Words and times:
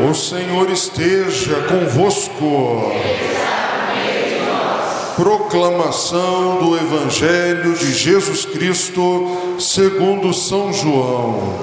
O 0.00 0.14
Senhor 0.14 0.70
esteja 0.70 1.56
convosco. 1.62 2.92
Proclamação 5.16 6.58
do 6.58 6.76
Evangelho 6.76 7.74
de 7.74 7.92
Jesus 7.92 8.44
Cristo 8.44 9.56
segundo 9.58 10.32
São 10.32 10.72
João. 10.72 11.58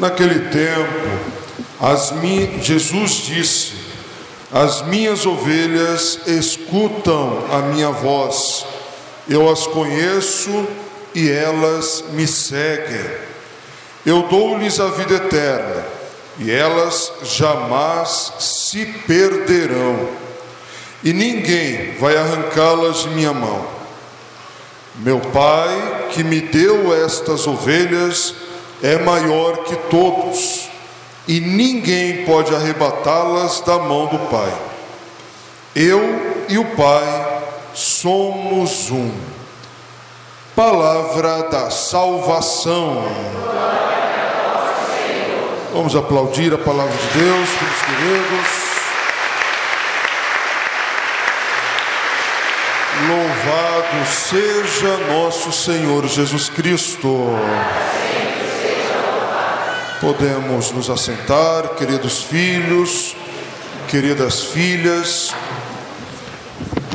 Naquele 0.00 0.48
tempo, 0.48 1.08
mi... 2.20 2.58
Jesus 2.60 3.12
disse: 3.26 3.74
As 4.52 4.82
minhas 4.86 5.24
ovelhas 5.24 6.18
escutam 6.26 7.44
a 7.48 7.58
minha 7.72 7.90
voz. 7.90 8.66
Eu 9.28 9.48
as 9.48 9.68
conheço 9.68 10.66
e 11.14 11.30
elas 11.30 12.02
me 12.12 12.26
seguem. 12.26 13.29
Eu 14.04 14.22
dou-lhes 14.22 14.80
a 14.80 14.86
vida 14.86 15.14
eterna, 15.14 15.84
e 16.38 16.50
elas 16.50 17.12
jamais 17.22 18.32
se 18.38 18.86
perderão, 19.06 20.08
e 21.04 21.12
ninguém 21.12 21.94
vai 21.98 22.16
arrancá-las 22.16 23.02
de 23.02 23.10
minha 23.10 23.32
mão. 23.32 23.66
Meu 24.96 25.20
Pai, 25.20 26.08
que 26.10 26.24
me 26.24 26.40
deu 26.40 26.94
estas 27.04 27.46
ovelhas, 27.46 28.34
é 28.82 28.98
maior 28.98 29.64
que 29.64 29.76
todos, 29.90 30.68
e 31.28 31.40
ninguém 31.40 32.24
pode 32.24 32.54
arrebatá-las 32.54 33.60
da 33.60 33.78
mão 33.78 34.06
do 34.06 34.18
Pai. 34.30 34.52
Eu 35.74 36.44
e 36.48 36.58
o 36.58 36.64
Pai 36.74 37.42
somos 37.74 38.90
um. 38.90 39.39
Palavra 40.60 41.44
da 41.44 41.70
salvação. 41.70 43.02
Vamos 45.72 45.96
aplaudir 45.96 46.52
a 46.52 46.58
palavra 46.58 46.94
de 46.94 47.18
Deus, 47.18 47.48
meus 47.62 47.82
queridos. 47.86 48.50
Louvado 53.08 54.06
seja 54.06 54.98
nosso 55.14 55.50
Senhor 55.50 56.06
Jesus 56.06 56.50
Cristo. 56.50 57.30
Podemos 59.98 60.72
nos 60.72 60.90
assentar, 60.90 61.70
queridos 61.70 62.22
filhos, 62.24 63.16
queridas 63.88 64.42
filhas. 64.42 65.34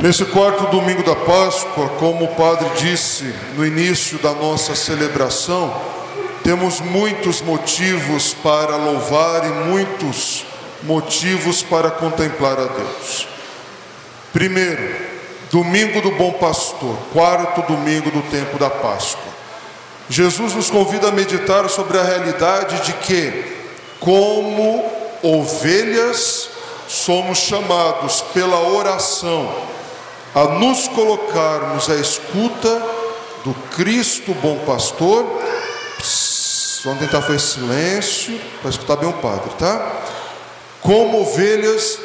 Nesse 0.02 0.26
quarto 0.26 0.66
domingo 0.66 1.02
da 1.02 1.16
Páscoa, 1.16 1.88
como 1.98 2.26
o 2.26 2.34
padre 2.34 2.68
disse 2.76 3.34
no 3.56 3.66
início 3.66 4.18
da 4.18 4.32
nossa 4.32 4.74
celebração, 4.74 5.74
temos 6.44 6.80
muitos 6.80 7.40
motivos 7.40 8.34
para 8.34 8.76
louvar 8.76 9.46
e 9.46 9.70
muitos 9.70 10.44
motivos 10.82 11.62
para 11.62 11.90
contemplar 11.90 12.58
a 12.58 12.66
Deus. 12.66 13.26
Primeiro, 14.34 14.96
domingo 15.50 16.02
do 16.02 16.10
Bom 16.10 16.32
Pastor, 16.34 16.94
quarto 17.14 17.62
domingo 17.62 18.10
do 18.10 18.20
tempo 18.30 18.58
da 18.58 18.68
Páscoa. 18.68 19.32
Jesus 20.10 20.52
nos 20.52 20.68
convida 20.68 21.08
a 21.08 21.12
meditar 21.12 21.70
sobre 21.70 21.98
a 21.98 22.02
realidade 22.02 22.84
de 22.84 22.92
que, 22.92 23.56
como 23.98 24.84
ovelhas, 25.22 26.50
somos 26.86 27.38
chamados 27.38 28.20
pela 28.34 28.60
oração 28.60 29.74
a 30.36 30.44
nos 30.58 30.86
colocarmos 30.88 31.88
à 31.88 31.94
escuta 31.94 32.82
do 33.42 33.54
Cristo 33.74 34.34
Bom 34.34 34.58
Pastor. 34.66 35.24
Psss, 35.96 36.82
vamos 36.84 37.00
tentar 37.00 37.22
fazer 37.22 37.38
silêncio 37.38 38.38
para 38.60 38.68
escutar 38.68 38.96
bem 38.96 39.08
o 39.08 39.14
Padre, 39.14 39.48
tá? 39.58 40.02
Como 40.82 41.22
ovelhas, 41.22 41.98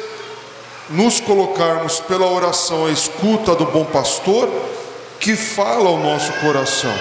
nos 0.88 1.20
colocarmos 1.20 2.00
pela 2.00 2.26
oração 2.26 2.86
à 2.86 2.90
escuta 2.90 3.54
do 3.54 3.66
Bom 3.66 3.84
Pastor, 3.84 4.48
que 5.20 5.36
fala 5.36 5.90
ao 5.90 5.98
nosso 5.98 6.32
coração 6.40 6.94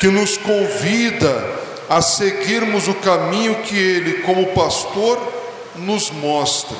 que 0.00 0.08
nos 0.08 0.36
convida 0.36 1.56
a 1.88 2.02
seguirmos 2.02 2.88
o 2.88 2.94
caminho 2.94 3.62
que 3.62 3.76
Ele, 3.76 4.22
como 4.22 4.46
pastor, 4.54 5.20
nos 5.76 6.10
mostra. 6.10 6.76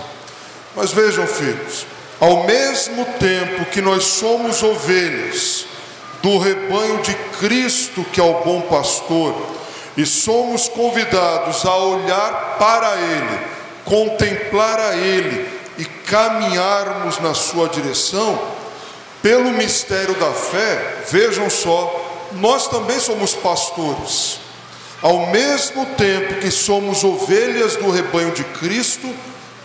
Mas 0.77 0.93
vejam, 0.93 1.27
filhos, 1.27 1.87
ao 2.21 2.45
mesmo 2.45 3.05
tempo 3.19 3.67
que 3.67 3.81
nós 3.81 4.05
somos 4.05 4.63
ovelhas 4.63 5.67
do 6.23 6.39
rebanho 6.39 7.01
de 7.03 7.15
Cristo, 7.39 8.05
que 8.13 8.21
é 8.21 8.25
o 8.25 8.43
bom 8.43 8.63
pastor, 8.63 9.35
e 9.97 10.05
somos 10.05 10.69
convidados 10.69 11.65
a 11.65 11.77
olhar 11.77 12.57
para 12.59 12.97
Ele, 12.97 13.39
contemplar 13.85 14.79
a 14.79 14.97
Ele 14.97 15.49
e 15.79 15.85
caminharmos 15.85 17.19
na 17.21 17.35
Sua 17.35 17.69
direção, 17.69 18.39
pelo 19.23 19.51
mistério 19.51 20.15
da 20.15 20.33
fé, 20.33 21.05
vejam 21.11 21.49
só, 21.51 22.29
nós 22.33 22.69
também 22.69 22.99
somos 23.01 23.35
pastores. 23.35 24.41
Ao 25.01 25.29
mesmo 25.29 25.87
tempo 25.97 26.41
que 26.41 26.51
somos 26.51 27.05
ovelhas 27.05 27.77
do 27.77 27.91
rebanho 27.91 28.33
de 28.33 28.45
Cristo, 28.45 29.09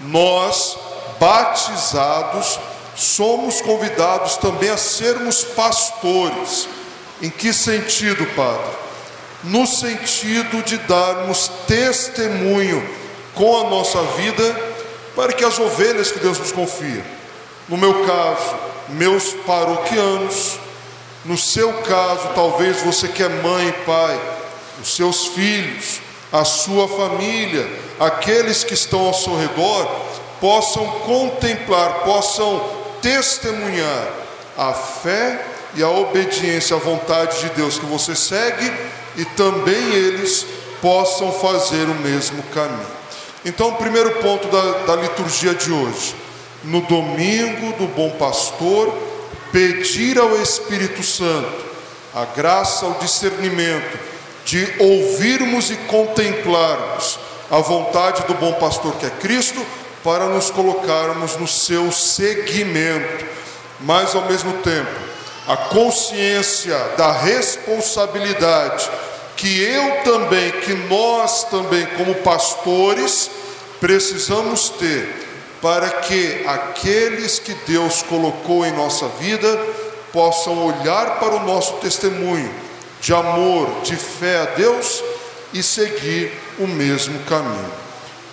nós, 0.01 0.77
batizados, 1.23 2.59
somos 2.97 3.61
convidados 3.61 4.35
também 4.35 4.69
a 4.69 4.75
sermos 4.75 5.41
pastores. 5.45 6.67
Em 7.21 7.29
que 7.29 7.53
sentido, 7.53 8.25
Padre? 8.35 8.69
No 9.45 9.65
sentido 9.65 10.61
de 10.63 10.77
darmos 10.79 11.49
testemunho 11.65 12.85
com 13.33 13.57
a 13.57 13.69
nossa 13.69 14.01
vida 14.17 14.73
para 15.15 15.31
que 15.31 15.45
as 15.45 15.57
ovelhas 15.59 16.11
que 16.11 16.19
Deus 16.19 16.39
nos 16.39 16.51
confia, 16.51 17.05
no 17.69 17.77
meu 17.77 18.05
caso, 18.05 18.55
meus 18.89 19.33
paroquianos, 19.45 20.59
no 21.23 21.37
seu 21.37 21.71
caso, 21.83 22.29
talvez 22.35 22.81
você 22.81 23.07
que 23.07 23.23
é 23.23 23.29
mãe 23.29 23.69
e 23.69 23.85
pai, 23.85 24.19
os 24.81 24.93
seus 24.93 25.27
filhos, 25.27 26.01
a 26.31 26.43
sua 26.43 26.87
família, 26.87 27.65
aqueles 27.97 28.63
que 28.65 28.73
estão 28.73 29.05
ao 29.05 29.13
seu 29.13 29.37
redor, 29.37 29.87
possam 30.43 30.85
contemplar, 31.05 32.03
possam 32.03 32.61
testemunhar 33.01 34.09
a 34.57 34.73
fé 34.73 35.41
e 35.73 35.81
a 35.81 35.87
obediência 35.87 36.75
à 36.75 36.79
vontade 36.79 37.39
de 37.39 37.49
Deus 37.51 37.79
que 37.79 37.85
você 37.85 38.13
segue 38.13 38.69
e 39.15 39.23
também 39.23 39.93
eles 39.93 40.45
possam 40.81 41.31
fazer 41.31 41.85
o 41.85 41.95
mesmo 41.95 42.43
caminho. 42.53 42.85
Então, 43.45 43.69
o 43.69 43.75
primeiro 43.75 44.15
ponto 44.15 44.49
da, 44.49 44.79
da 44.79 45.01
liturgia 45.01 45.53
de 45.53 45.71
hoje, 45.71 46.13
no 46.65 46.81
domingo 46.81 47.77
do 47.77 47.87
bom 47.95 48.09
pastor, 48.09 48.93
pedir 49.49 50.19
ao 50.19 50.35
Espírito 50.41 51.03
Santo 51.03 51.63
a 52.13 52.25
graça, 52.25 52.85
o 52.85 52.95
discernimento 52.95 53.97
de 54.43 54.67
ouvirmos 54.77 55.71
e 55.71 55.77
contemplarmos 55.87 57.17
a 57.49 57.59
vontade 57.59 58.23
do 58.23 58.33
bom 58.33 58.51
pastor 58.55 58.93
que 58.95 59.05
é 59.05 59.09
Cristo, 59.09 59.65
para 60.03 60.25
nos 60.25 60.51
colocarmos 60.51 61.37
no 61.37 61.47
seu 61.47 61.91
seguimento, 61.91 63.25
mas 63.79 64.13
ao 64.13 64.25
mesmo 64.25 64.53
tempo, 64.57 64.91
a 65.47 65.57
consciência 65.57 66.77
da 66.97 67.11
responsabilidade 67.11 68.89
que 69.35 69.61
eu 69.61 70.03
também, 70.03 70.51
que 70.51 70.73
nós 70.73 71.45
também, 71.45 71.85
como 71.97 72.15
pastores, 72.15 73.29
precisamos 73.79 74.69
ter 74.69 75.23
para 75.61 75.89
que 75.89 76.43
aqueles 76.45 77.39
que 77.39 77.53
Deus 77.65 78.01
colocou 78.03 78.65
em 78.65 78.71
nossa 78.71 79.07
vida 79.19 79.57
possam 80.11 80.65
olhar 80.65 81.19
para 81.19 81.35
o 81.35 81.45
nosso 81.45 81.73
testemunho 81.75 82.53
de 83.01 83.13
amor, 83.13 83.81
de 83.83 83.95
fé 83.95 84.41
a 84.41 84.45
Deus 84.45 85.03
e 85.53 85.63
seguir 85.63 86.31
o 86.59 86.67
mesmo 86.67 87.19
caminho. 87.23 87.71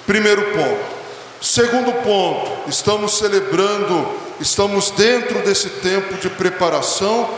Primeiro 0.06 0.43
ponto. 0.52 1.00
Segundo 1.40 1.90
ponto, 2.02 2.69
estamos 2.69 3.16
celebrando, 3.16 4.06
estamos 4.38 4.90
dentro 4.90 5.38
desse 5.38 5.70
tempo 5.70 6.14
de 6.16 6.28
preparação 6.28 7.31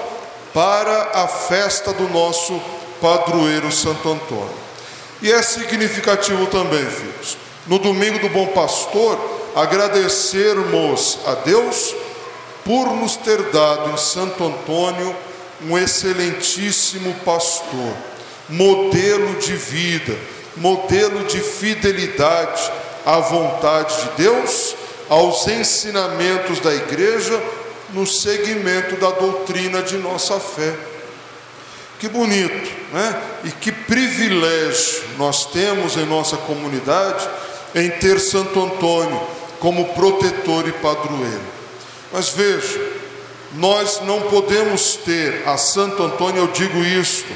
para 0.53 1.23
a 1.23 1.29
festa 1.29 1.93
do 1.93 2.09
nosso 2.09 2.61
padroeiro 3.01 3.71
Santo 3.71 4.11
Antônio. 4.11 4.51
E 5.23 5.31
é 5.31 5.41
significativo 5.41 6.47
também, 6.47 6.85
filhos, 6.85 7.39
no 7.69 7.79
domingo 7.79 8.19
do 8.19 8.29
Bom 8.29 8.49
Pastor, 8.49 9.17
agradecermos 9.55 11.21
a 11.25 11.35
Deus 11.35 11.95
por 12.65 12.89
nos 12.97 13.15
ter 13.15 13.41
dado 13.53 13.91
em 13.91 13.97
Santo 13.97 14.43
Antônio 14.43 15.15
um 15.65 15.79
excelentíssimo 15.79 17.15
pastor, 17.25 17.95
modelo 18.49 19.37
de 19.37 19.55
vida, 19.55 20.19
modelo 20.57 21.25
de 21.25 21.39
fidelidade 21.39 22.82
à 23.05 23.19
vontade 23.19 23.95
de 24.03 24.23
Deus, 24.23 24.75
aos 25.09 25.47
ensinamentos 25.47 26.61
da 26.61 26.75
igreja, 26.75 27.41
no 27.91 28.07
segmento 28.07 28.97
da 28.97 29.11
doutrina 29.11 29.83
de 29.83 29.97
nossa 29.99 30.41
fé. 30.41 30.75
Que 31.99 32.09
bonito, 32.09 32.71
né? 32.93 33.23
E 33.45 33.51
que 33.51 33.71
privilégio 33.71 35.05
nós 35.19 35.47
temos 35.47 35.97
em 35.97 36.05
nossa 36.07 36.37
comunidade 36.37 37.29
em 37.75 37.91
ter 37.91 38.19
Santo 38.19 38.61
Antônio 38.61 39.21
como 39.61 39.95
protetor 39.95 40.67
e 40.67 40.73
padroeiro. 40.73 41.41
Mas 42.13 42.31
veja, 42.31 42.81
nós 43.55 44.01
não 44.05 44.23
podemos 44.23 44.97
ter 44.97 45.47
a 45.47 45.57
Santo 45.57 46.03
Antônio, 46.03 46.43
eu 46.43 46.47
digo 46.49 46.79
isto, 46.79 47.31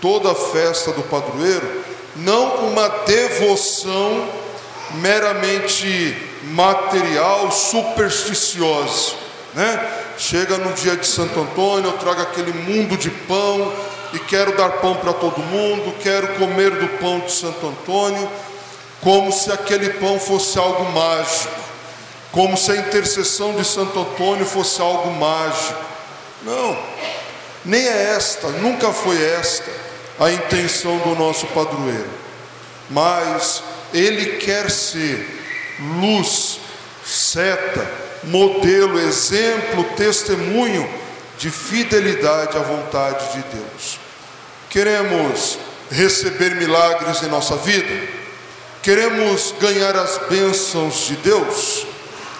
toda 0.00 0.32
a 0.32 0.34
festa 0.34 0.92
do 0.92 1.02
padroeiro, 1.02 1.84
não 2.16 2.68
uma 2.68 2.88
devoção 2.88 4.28
meramente 4.94 6.16
material, 6.44 7.50
supersticiosa, 7.50 9.14
né? 9.54 10.02
Chega 10.18 10.56
no 10.58 10.72
dia 10.72 10.96
de 10.96 11.06
Santo 11.06 11.40
Antônio, 11.40 11.90
eu 11.90 11.98
trago 11.98 12.22
aquele 12.22 12.52
mundo 12.52 12.96
de 12.96 13.10
pão 13.10 13.72
e 14.12 14.18
quero 14.18 14.56
dar 14.56 14.70
pão 14.70 14.94
para 14.94 15.12
todo 15.12 15.42
mundo, 15.42 15.94
quero 16.02 16.28
comer 16.36 16.70
do 16.70 16.88
pão 16.98 17.20
de 17.20 17.32
Santo 17.32 17.66
Antônio, 17.66 18.30
como 19.02 19.30
se 19.30 19.52
aquele 19.52 19.90
pão 19.94 20.18
fosse 20.18 20.58
algo 20.58 20.84
mágico, 20.92 21.52
como 22.32 22.56
se 22.56 22.72
a 22.72 22.76
intercessão 22.76 23.54
de 23.54 23.64
Santo 23.64 23.98
Antônio 24.00 24.46
fosse 24.46 24.80
algo 24.80 25.10
mágico. 25.12 25.84
Não, 26.42 26.78
nem 27.64 27.86
é 27.86 28.14
esta, 28.14 28.48
nunca 28.48 28.92
foi 28.92 29.22
esta 29.22 29.70
a 30.18 30.30
intenção 30.30 30.96
do 30.98 31.14
nosso 31.14 31.46
padroeiro, 31.48 32.08
mas 32.88 33.62
ele 33.96 34.36
quer 34.36 34.70
ser 34.70 35.26
luz, 36.00 36.60
seta, 37.04 37.90
modelo, 38.24 38.98
exemplo, 38.98 39.84
testemunho 39.96 40.88
de 41.38 41.50
fidelidade 41.50 42.56
à 42.56 42.60
vontade 42.60 43.32
de 43.32 43.56
Deus. 43.56 43.98
Queremos 44.68 45.58
receber 45.90 46.56
milagres 46.56 47.22
em 47.22 47.28
nossa 47.28 47.56
vida? 47.56 48.08
Queremos 48.82 49.54
ganhar 49.60 49.96
as 49.96 50.18
bênçãos 50.28 51.06
de 51.06 51.16
Deus? 51.16 51.86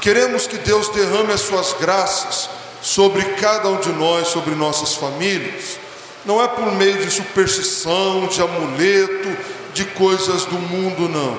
Queremos 0.00 0.46
que 0.46 0.58
Deus 0.58 0.88
derrame 0.90 1.32
as 1.32 1.40
suas 1.40 1.74
graças 1.80 2.48
sobre 2.82 3.22
cada 3.40 3.68
um 3.68 3.80
de 3.80 3.90
nós, 3.90 4.28
sobre 4.28 4.54
nossas 4.54 4.94
famílias? 4.94 5.78
Não 6.24 6.42
é 6.42 6.48
por 6.48 6.72
meio 6.72 6.98
de 6.98 7.10
superstição, 7.10 8.26
de 8.26 8.42
amuleto, 8.42 9.36
de 9.76 9.84
coisas 9.84 10.46
do 10.46 10.58
mundo, 10.58 11.06
não. 11.06 11.36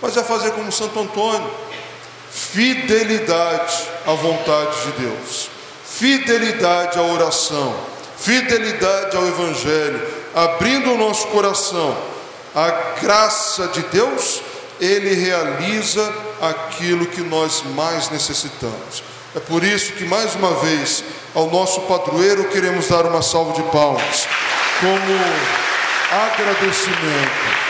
Mas 0.00 0.16
é 0.16 0.22
fazer 0.24 0.52
como 0.52 0.72
Santo 0.72 0.98
Antônio 0.98 1.50
fidelidade 2.30 3.76
à 4.06 4.12
vontade 4.12 4.86
de 4.86 4.92
Deus, 5.02 5.50
fidelidade 5.84 6.98
à 6.98 7.02
oração, 7.02 7.76
fidelidade 8.18 9.16
ao 9.16 9.26
Evangelho, 9.26 10.02
abrindo 10.34 10.92
o 10.92 10.98
nosso 10.98 11.28
coração 11.28 11.96
à 12.54 12.70
graça 13.00 13.68
de 13.68 13.82
Deus, 13.82 14.40
Ele 14.80 15.14
realiza 15.14 16.12
aquilo 16.40 17.06
que 17.06 17.20
nós 17.20 17.62
mais 17.76 18.10
necessitamos. 18.10 19.04
É 19.36 19.40
por 19.40 19.62
isso 19.62 19.92
que, 19.92 20.04
mais 20.04 20.34
uma 20.34 20.54
vez, 20.54 21.04
ao 21.34 21.50
nosso 21.50 21.82
padroeiro 21.82 22.48
queremos 22.48 22.88
dar 22.88 23.04
uma 23.06 23.22
salva 23.22 23.52
de 23.52 23.62
palmas, 23.70 24.26
como 24.80 25.54
agradecimento. 26.10 27.63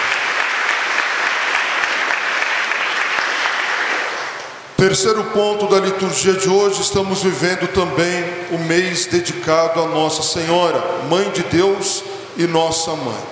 Terceiro 4.85 5.25
ponto 5.33 5.67
da 5.67 5.81
liturgia 5.81 6.35
de 6.35 6.47
hoje, 6.47 6.83
estamos 6.83 7.23
vivendo 7.23 7.67
também 7.69 8.23
o 8.51 8.59
mês 8.65 9.07
dedicado 9.07 9.81
a 9.81 9.87
Nossa 9.87 10.23
Senhora, 10.23 10.79
Mãe 11.09 11.31
de 11.31 11.43
Deus 11.45 12.05
e 12.37 12.47
nossa 12.47 12.91
mãe. 12.91 13.23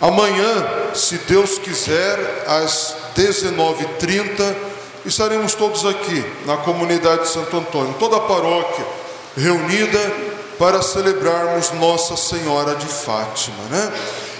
Amanhã, 0.00 0.66
se 0.94 1.18
Deus 1.28 1.58
quiser, 1.58 2.44
às 2.46 2.96
19h30, 3.14 4.56
estaremos 5.04 5.54
todos 5.54 5.84
aqui 5.84 6.24
na 6.46 6.56
comunidade 6.56 7.24
de 7.24 7.28
Santo 7.28 7.54
Antônio, 7.54 7.94
toda 7.98 8.16
a 8.16 8.20
paróquia 8.20 8.86
reunida 9.36 10.00
para 10.58 10.80
celebrarmos 10.80 11.70
Nossa 11.72 12.16
Senhora 12.16 12.76
de 12.76 12.86
Fátima, 12.86 13.62
né? 13.70 13.92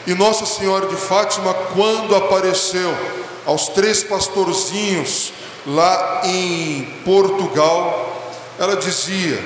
E 0.06 0.14
Nossa 0.14 0.46
Senhora 0.46 0.86
de 0.86 0.96
Fátima, 0.96 1.52
quando 1.74 2.16
apareceu 2.16 2.96
aos 3.44 3.68
três 3.68 4.02
pastorzinhos 4.02 5.43
lá 5.66 6.22
em 6.24 6.84
Portugal, 7.04 8.32
ela 8.58 8.76
dizia: 8.76 9.42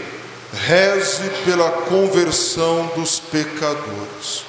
reze 0.67 1.29
pela 1.45 1.71
conversão 1.71 2.91
dos 2.97 3.21
pecadores. 3.21 4.45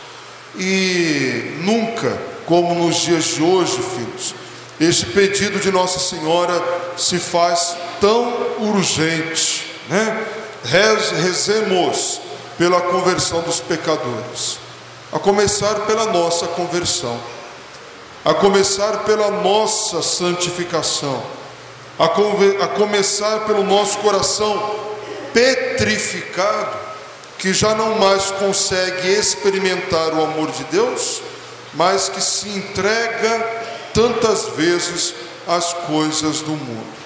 E 0.58 1.58
nunca, 1.62 2.18
como 2.46 2.74
nos 2.74 2.98
dias 2.98 3.26
de 3.26 3.44
hoje, 3.44 3.78
filhos, 3.96 4.36
este 4.80 5.06
pedido 5.08 5.60
de 5.60 5.72
Nossa 5.72 6.00
Senhora 6.00 6.62
se 6.98 7.20
faz 7.20 7.76
tão 8.00 8.34
urgente, 8.60 9.72
né? 9.90 10.26
Reze, 10.64 11.16
rezemos 11.16 12.22
pela 12.58 12.82
conversão 12.82 13.42
dos 13.42 13.62
pecadores, 13.62 14.58
a 15.14 15.20
começar 15.20 15.76
pela 15.86 16.12
nossa 16.12 16.48
conversão, 16.48 17.18
a 18.26 18.34
começar 18.34 19.06
pela 19.06 19.32
nossa 19.32 20.02
santificação 20.02 21.39
a, 22.00 22.06
a 22.64 22.68
começar 22.70 23.42
pelo 23.42 23.62
nosso 23.64 23.98
coração 23.98 24.80
petrificado, 25.34 26.78
que 27.38 27.54
já 27.54 27.76
não 27.76 28.00
mais 28.00 28.32
consegue 28.32 29.10
experimentar 29.10 30.14
o 30.14 30.24
amor 30.24 30.50
de 30.52 30.64
Deus, 30.66 31.22
mas 31.74 32.08
que 32.08 32.22
se 32.22 32.48
entrega 32.50 33.64
tantas 33.94 34.46
vezes 34.56 35.14
às 35.46 35.74
coisas 35.74 36.42
do 36.42 36.52
mundo. 36.52 37.00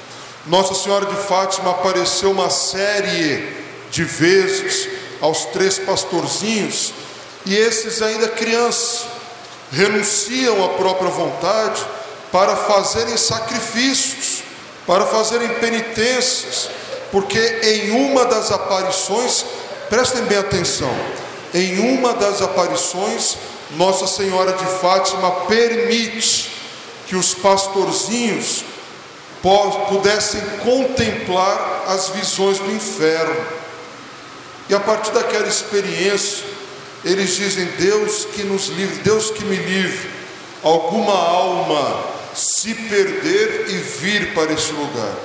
Nossa 0.46 0.76
Senhora 0.76 1.08
de 1.08 1.16
Fátima 1.16 1.72
apareceu 1.72 2.32
uma 2.32 2.50
série 2.50 3.64
de 3.90 4.04
vezes 4.04 4.90
aos 5.22 5.46
três 5.46 5.80
pastorzinhos, 5.80 6.94
e 7.46 7.56
esses 7.56 8.02
ainda 8.02 8.28
crianças 8.28 9.06
renunciam 9.72 10.64
à 10.64 10.70
própria 10.70 11.10
vontade 11.10 11.84
para 12.32 12.56
fazerem 12.56 13.18
sacrifícios 13.18 14.33
para 14.86 15.06
fazerem 15.06 15.50
penitências, 15.56 16.70
porque 17.12 17.40
em 17.40 17.92
uma 17.92 18.26
das 18.26 18.52
aparições 18.52 19.46
prestem 19.90 20.24
bem 20.24 20.38
atenção. 20.38 20.94
Em 21.54 21.80
uma 21.80 22.14
das 22.14 22.42
aparições, 22.42 23.38
Nossa 23.72 24.08
Senhora 24.08 24.54
de 24.54 24.66
Fátima 24.66 25.32
permite 25.48 26.52
que 27.08 27.16
os 27.16 27.34
pastorzinhos 27.34 28.64
pudessem 29.90 30.42
contemplar 30.64 31.84
as 31.88 32.10
visões 32.10 32.60
do 32.60 32.72
inferno. 32.72 33.46
E 34.70 34.74
a 34.74 34.80
partir 34.80 35.12
daquela 35.12 35.48
experiência, 35.48 36.46
eles 37.04 37.36
dizem: 37.36 37.66
Deus 37.78 38.26
que 38.34 38.44
nos 38.44 38.68
livre, 38.68 38.96
Deus 39.04 39.30
que 39.32 39.44
me 39.44 39.58
livre, 39.58 40.10
alguma 40.64 41.14
alma 41.14 42.13
se 42.36 42.74
perder 42.74 43.66
e 43.70 43.78
vir 43.78 44.34
para 44.34 44.52
esse 44.54 44.72
lugar. 44.72 45.16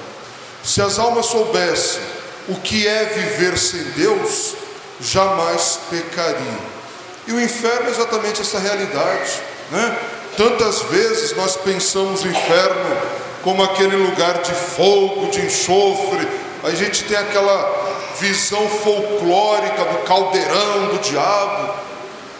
Se 0.63 0.83
as 0.83 0.99
almas 0.99 1.27
soubessem 1.27 2.03
o 2.49 2.57
que 2.57 2.87
é 2.87 3.05
viver 3.05 3.57
sem 3.59 3.83
Deus, 3.91 4.55
jamais 5.01 5.81
pecariam. 5.91 6.79
E 7.27 7.33
o 7.33 7.41
inferno 7.41 7.89
é 7.89 7.91
exatamente 7.91 8.41
essa 8.41 8.59
realidade, 8.59 9.33
né? 9.71 9.99
Tantas 10.37 10.83
vezes 10.83 11.37
nós 11.37 11.57
pensamos 11.57 12.23
o 12.23 12.29
inferno 12.29 12.97
como 13.43 13.63
aquele 13.63 13.97
lugar 13.97 14.43
de 14.43 14.53
fogo, 14.53 15.31
de 15.31 15.41
enxofre, 15.41 16.27
a 16.63 16.71
gente 16.71 17.05
tem 17.05 17.17
aquela 17.17 18.15
visão 18.19 18.69
folclórica 18.69 19.85
do 19.85 19.99
caldeirão 20.05 20.89
do 20.89 20.99
diabo. 20.99 21.75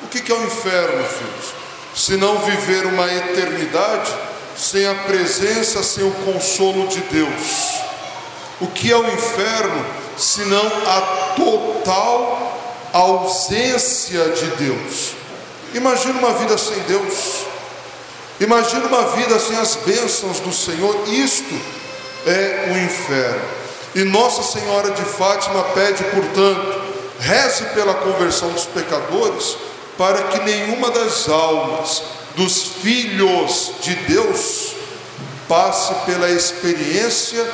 O 0.03 0.09
que 0.09 0.31
é 0.31 0.35
o 0.35 0.45
inferno, 0.45 1.05
filhos? 1.05 1.55
Se 1.95 2.17
não 2.17 2.39
viver 2.39 2.87
uma 2.87 3.07
eternidade 3.13 4.13
sem 4.59 4.87
a 4.87 4.95
presença, 4.95 5.83
sem 5.85 6.05
o 6.05 6.11
consolo 6.11 6.89
de 6.89 7.01
Deus. 7.03 7.79
O 8.61 8.67
que 8.67 8.91
é 8.91 8.97
o 8.97 9.07
inferno, 9.07 9.87
senão 10.17 10.67
a 10.85 11.01
total 11.37 12.91
ausência 12.93 14.31
de 14.31 14.47
Deus? 14.57 15.13
Imagina 15.73 16.19
uma 16.19 16.33
vida 16.33 16.59
sem 16.59 16.79
Deus. 16.81 17.47
Imagina 18.41 18.87
uma 18.87 19.03
vida 19.11 19.39
sem 19.39 19.57
as 19.57 19.77
bênçãos 19.77 20.41
do 20.41 20.53
Senhor. 20.53 21.05
Isto 21.09 21.55
é 22.27 22.73
o 22.73 22.79
inferno. 22.79 23.49
E 23.95 24.03
Nossa 24.05 24.43
Senhora 24.43 24.91
de 24.91 25.03
Fátima 25.03 25.63
pede, 25.75 26.03
portanto, 26.05 26.83
reze 27.21 27.65
pela 27.67 27.95
conversão 27.95 28.51
dos 28.51 28.67
pecadores, 28.67 29.57
para 29.97 30.25
que 30.25 30.41
nenhuma 30.41 30.91
das 30.91 31.29
almas 31.29 32.03
dos 32.39 32.63
filhos 32.63 33.73
de 33.83 33.97
Deus 33.97 34.75
passe 35.49 35.93
pela 36.07 36.31
experiência 36.31 37.45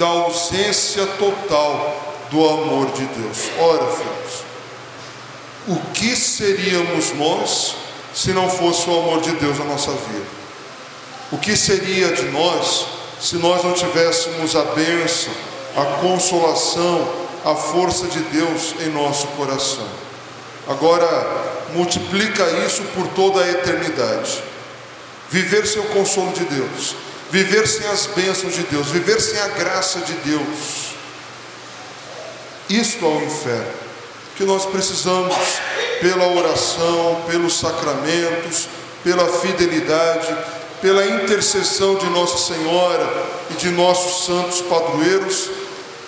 da 0.00 0.06
ausência 0.06 1.06
total 1.16 2.26
do 2.28 2.44
amor 2.48 2.90
de 2.90 3.04
Deus. 3.04 3.38
Ora, 3.60 3.86
filhos, 3.86 4.44
o 5.68 5.76
que 5.92 6.16
seríamos 6.16 7.12
nós 7.14 7.76
se 8.12 8.32
não 8.32 8.50
fosse 8.50 8.90
o 8.90 8.98
amor 8.98 9.20
de 9.20 9.30
Deus 9.32 9.60
na 9.60 9.64
nossa 9.64 9.92
vida? 9.92 10.26
O 11.30 11.38
que 11.38 11.56
seria 11.56 12.12
de 12.12 12.24
nós 12.30 12.86
se 13.20 13.36
nós 13.36 13.62
não 13.62 13.72
tivéssemos 13.72 14.56
a 14.56 14.62
bênção, 14.62 15.32
a 15.76 15.84
consolação, 16.00 17.08
a 17.44 17.54
força 17.54 18.08
de 18.08 18.18
Deus 18.18 18.74
em 18.80 18.90
nosso 18.90 19.28
coração? 19.28 19.86
Agora, 20.66 21.51
multiplica 21.74 22.44
isso 22.66 22.82
por 22.94 23.08
toda 23.08 23.42
a 23.42 23.50
eternidade. 23.50 24.42
Viver 25.30 25.66
sem 25.66 25.80
o 25.80 25.86
consolo 25.86 26.32
de 26.32 26.44
Deus, 26.44 26.94
viver 27.30 27.66
sem 27.66 27.86
as 27.88 28.06
bênçãos 28.06 28.54
de 28.54 28.62
Deus, 28.64 28.88
viver 28.88 29.20
sem 29.20 29.40
a 29.40 29.48
graça 29.48 30.00
de 30.00 30.12
Deus. 30.12 30.92
Isto 32.68 33.04
é 33.04 33.08
o 33.08 33.24
inferno 33.24 33.82
que 34.36 34.44
nós 34.44 34.64
precisamos, 34.66 35.34
pela 36.00 36.26
oração, 36.26 37.22
pelos 37.28 37.58
sacramentos, 37.58 38.68
pela 39.04 39.28
fidelidade, 39.40 40.34
pela 40.80 41.06
intercessão 41.06 41.96
de 41.96 42.06
Nossa 42.06 42.52
Senhora 42.52 43.08
e 43.50 43.54
de 43.54 43.70
nossos 43.70 44.26
santos 44.26 44.60
padroeiros, 44.62 45.50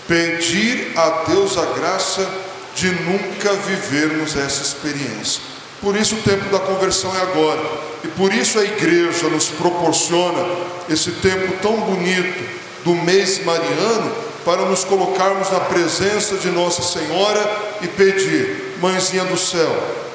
pedir 0.09 0.93
a 0.97 1.25
Deus 1.29 1.57
a 1.57 1.67
graça 1.67 2.29
de 2.75 2.91
nunca 2.91 3.53
vivermos 3.55 4.37
essa 4.37 4.63
experiência. 4.63 5.54
Por 5.85 5.95
isso 5.97 6.15
o 6.15 6.23
tempo 6.23 6.49
da 6.49 6.59
conversão 6.59 7.15
é 7.15 7.21
agora. 7.21 7.61
E 8.03 8.09
por 8.09 8.33
isso 8.33 8.59
a 8.59 8.65
igreja 8.65 9.29
nos 9.29 9.51
proporciona 9.51 10.43
esse 10.89 11.11
tempo 11.11 11.59
tão 11.61 11.77
bonito 11.77 12.43
do 12.85 12.95
mês 12.95 13.45
mariano 13.45 14.11
para 14.47 14.63
nos 14.63 14.83
colocarmos 14.83 15.51
na 15.51 15.61
presença 15.61 16.37
de 16.37 16.49
Nossa 16.49 16.81
Senhora 16.81 17.77
e 17.83 17.89
pedir: 17.89 18.79
Mãezinha 18.81 19.27
do 19.27 19.37
céu, 19.37 19.71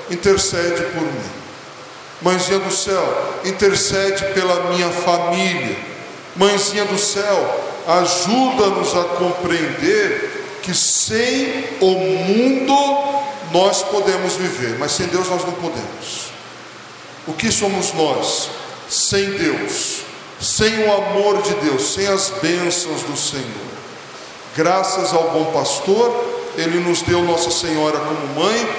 intercede 0.10 0.82
por 0.86 1.04
mim. 1.04 1.30
Mãezinha 2.20 2.58
do 2.58 2.74
céu, 2.74 3.40
intercede 3.46 4.26
pela 4.34 4.72
minha 4.72 4.90
família. 4.90 5.78
Mãezinha 6.36 6.86
do 6.86 6.98
céu, 6.98 7.64
ajuda-nos 7.88 8.96
a 8.96 9.04
compreender 9.04 10.60
que 10.64 10.74
sem 10.74 11.66
o 11.80 11.92
mundo 11.92 13.09
nós 13.52 13.84
podemos 13.84 14.34
viver, 14.34 14.78
mas 14.78 14.92
sem 14.92 15.08
Deus 15.08 15.30
nós 15.30 15.44
não 15.44 15.54
podemos. 15.54 16.30
O 17.28 17.34
que 17.34 17.52
somos 17.52 17.94
nós? 17.94 18.50
Sem 18.90 19.32
Deus, 19.32 20.02
sem 20.40 20.84
o 20.84 20.94
amor 20.94 21.42
de 21.42 21.54
Deus, 21.56 21.94
sem 21.94 22.08
as 22.08 22.32
bênçãos 22.42 23.04
do 23.04 23.16
Senhor. 23.16 23.70
Graças 24.56 25.14
ao 25.14 25.30
bom 25.32 25.46
pastor, 25.52 26.52
ele 26.58 26.80
nos 26.80 27.02
deu 27.02 27.22
Nossa 27.24 27.52
Senhora 27.52 28.00
como 28.00 28.44
mãe, 28.44 28.70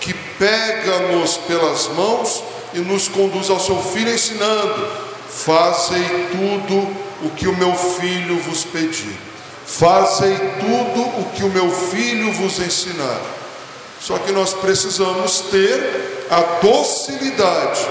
que 0.00 0.12
pega-nos 0.12 1.36
pelas 1.36 1.88
mãos 1.88 2.42
e 2.74 2.78
nos 2.78 3.08
conduz 3.08 3.48
ao 3.48 3.60
seu 3.60 3.80
filho, 3.82 4.12
ensinando: 4.12 4.88
Fazei 5.28 6.28
tudo 6.30 6.96
o 7.22 7.30
que 7.30 7.46
o 7.46 7.56
meu 7.56 7.74
filho 7.74 8.38
vos 8.40 8.64
pedir, 8.64 9.16
fazei 9.66 10.34
tudo 10.34 11.02
o 11.20 11.30
que 11.34 11.44
o 11.44 11.50
meu 11.50 11.70
filho 11.70 12.32
vos 12.32 12.58
ensinar. 12.58 13.20
Só 14.00 14.18
que 14.18 14.32
nós 14.32 14.54
precisamos 14.54 15.40
ter 15.50 16.26
a 16.30 16.40
docilidade 16.62 17.86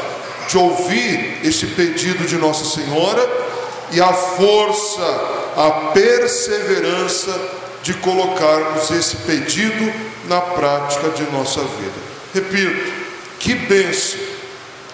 de 0.49 0.57
ouvir 0.57 1.41
este 1.43 1.67
pedido 1.67 2.25
de 2.25 2.35
Nossa 2.35 2.65
Senhora 2.65 3.29
e 3.91 4.01
a 4.01 4.11
força, 4.11 5.01
a 5.55 5.91
perseverança 5.93 7.39
de 7.83 7.93
colocarmos 7.95 8.89
esse 8.91 9.17
pedido 9.17 9.93
na 10.27 10.41
prática 10.41 11.09
de 11.09 11.23
nossa 11.31 11.61
vida. 11.61 12.09
Repito, 12.33 12.91
que 13.39 13.55
bênção, 13.55 14.19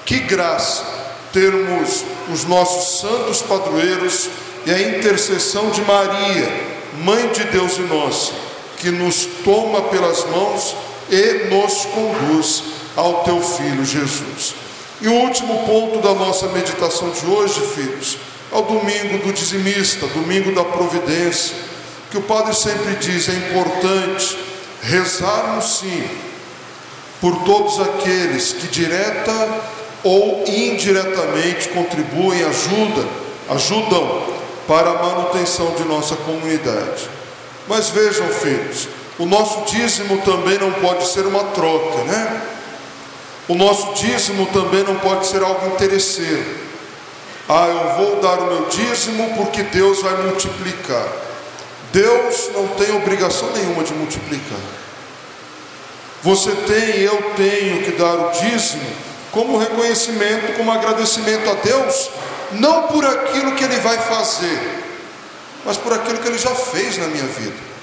que 0.05 0.19
graça 0.19 0.83
termos 1.31 2.03
os 2.31 2.45
nossos 2.45 2.99
santos 3.01 3.41
padroeiros 3.41 4.29
e 4.65 4.71
a 4.71 4.81
intercessão 4.81 5.69
de 5.69 5.81
Maria, 5.81 6.75
Mãe 7.03 7.27
de 7.29 7.43
Deus 7.45 7.77
e 7.77 7.81
nossa, 7.81 8.31
que 8.77 8.89
nos 8.89 9.25
toma 9.43 9.81
pelas 9.83 10.23
mãos 10.25 10.75
e 11.09 11.49
nos 11.49 11.85
conduz 11.85 12.63
ao 12.95 13.23
teu 13.23 13.41
filho 13.41 13.85
Jesus. 13.85 14.55
E 15.01 15.07
o 15.07 15.13
último 15.13 15.65
ponto 15.65 15.99
da 15.99 16.13
nossa 16.13 16.47
meditação 16.47 17.09
de 17.09 17.25
hoje, 17.25 17.59
filhos, 17.75 18.17
é 18.51 18.57
o 18.57 18.61
domingo 18.61 19.17
do 19.25 19.33
dizimista, 19.33 20.07
domingo 20.07 20.53
da 20.53 20.63
providência, 20.63 21.55
que 22.09 22.17
o 22.17 22.21
padre 22.21 22.55
sempre 22.55 22.95
diz: 22.95 23.27
é 23.27 23.33
importante 23.33 24.37
rezarmos 24.81 25.79
sim 25.79 26.07
por 27.19 27.43
todos 27.43 27.79
aqueles 27.79 28.53
que 28.53 28.67
direta 28.67 29.61
ou 30.03 30.43
indiretamente 30.47 31.69
contribuem, 31.69 32.43
ajudam, 32.43 33.07
ajudam 33.49 34.23
para 34.67 34.91
a 34.91 35.03
manutenção 35.03 35.73
de 35.75 35.83
nossa 35.83 36.15
comunidade. 36.15 37.09
Mas 37.67 37.89
vejam, 37.89 38.27
filhos, 38.29 38.87
o 39.17 39.25
nosso 39.25 39.61
dízimo 39.73 40.21
também 40.21 40.57
não 40.57 40.71
pode 40.73 41.07
ser 41.07 41.25
uma 41.25 41.43
troca, 41.45 42.03
né? 42.03 42.41
O 43.47 43.55
nosso 43.55 43.93
dízimo 43.93 44.47
também 44.47 44.83
não 44.83 44.95
pode 44.95 45.27
ser 45.27 45.41
algo 45.41 45.67
interesseiro. 45.67 46.65
Ah, 47.47 47.67
eu 47.67 48.05
vou 48.05 48.21
dar 48.21 48.39
o 48.39 48.47
meu 48.47 48.65
dízimo 48.65 49.35
porque 49.37 49.63
Deus 49.63 50.01
vai 50.01 50.15
multiplicar. 50.23 51.07
Deus 51.93 52.49
não 52.53 52.67
tem 52.69 52.93
obrigação 52.95 53.51
nenhuma 53.53 53.83
de 53.83 53.93
multiplicar. 53.93 54.59
Você 56.23 56.51
tem, 56.51 57.01
eu 57.01 57.33
tenho 57.37 57.83
que 57.83 57.91
dar 57.91 58.13
o 58.15 58.31
dízimo 58.31 58.83
como 59.31 59.57
reconhecimento, 59.57 60.57
como 60.57 60.71
agradecimento 60.71 61.49
a 61.49 61.53
Deus, 61.53 62.09
não 62.53 62.83
por 62.87 63.05
aquilo 63.05 63.53
que 63.53 63.63
Ele 63.63 63.77
vai 63.77 63.97
fazer, 63.97 64.59
mas 65.63 65.77
por 65.77 65.93
aquilo 65.93 66.17
que 66.17 66.27
Ele 66.27 66.37
já 66.37 66.55
fez 66.55 66.97
na 66.97 67.07
minha 67.07 67.25
vida. 67.25 67.74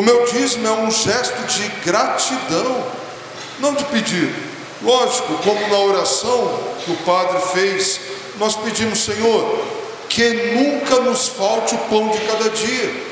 O 0.00 0.02
meu 0.02 0.24
dízimo 0.24 0.66
é 0.66 0.72
um 0.72 0.90
gesto 0.90 1.42
de 1.42 1.68
gratidão, 1.84 2.86
não 3.58 3.74
de 3.74 3.84
pedido. 3.84 4.34
Lógico, 4.80 5.34
como 5.44 5.68
na 5.68 5.78
oração 5.78 6.58
que 6.82 6.90
o 6.90 6.96
padre 7.04 7.38
fez, 7.52 8.00
nós 8.38 8.56
pedimos, 8.56 9.04
Senhor, 9.04 9.62
que 10.08 10.54
nunca 10.54 11.00
nos 11.00 11.28
falte 11.28 11.74
o 11.74 11.78
pão 11.90 12.08
de 12.08 12.18
cada 12.20 12.48
dia, 12.48 13.04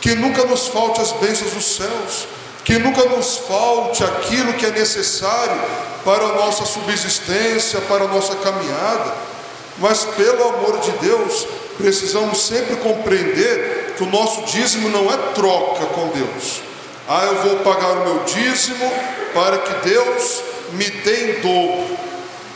que 0.00 0.14
nunca 0.14 0.44
nos 0.44 0.68
falte 0.68 1.00
as 1.00 1.10
bênçãos 1.10 1.50
dos 1.50 1.64
céus, 1.64 2.28
que 2.64 2.78
nunca 2.78 3.04
nos 3.06 3.38
falte 3.38 4.04
aquilo 4.04 4.52
que 4.52 4.66
é 4.66 4.70
necessário 4.70 5.60
para 6.04 6.26
a 6.26 6.34
nossa 6.34 6.64
subsistência, 6.64 7.80
para 7.88 8.04
a 8.04 8.08
nossa 8.08 8.36
caminhada, 8.36 9.14
mas 9.78 10.04
pelo 10.04 10.44
amor 10.50 10.78
de 10.78 10.92
Deus, 10.92 11.44
precisamos 11.76 12.40
sempre 12.40 12.76
compreender 12.76 13.75
que 13.96 14.02
o 14.02 14.10
nosso 14.10 14.42
dízimo 14.42 14.88
não 14.90 15.12
é 15.12 15.16
troca 15.34 15.86
com 15.86 16.08
Deus. 16.08 16.60
Ah, 17.08 17.24
eu 17.24 17.42
vou 17.42 17.56
pagar 17.60 17.92
o 17.92 18.04
meu 18.04 18.24
dízimo 18.24 18.92
para 19.32 19.58
que 19.58 19.88
Deus 19.88 20.42
me 20.72 20.88
dê 20.88 21.30
em 21.30 21.40
dobro. 21.40 21.96